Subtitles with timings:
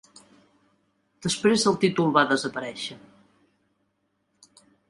[1.25, 2.99] Després el títol va desaparèixer.